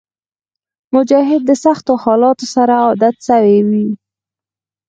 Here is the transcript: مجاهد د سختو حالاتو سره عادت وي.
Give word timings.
مجاهد 0.95 1.41
د 1.45 1.51
سختو 1.63 1.93
حالاتو 2.03 2.45
سره 2.55 2.73
عادت 2.85 3.17
وي. 3.69 3.87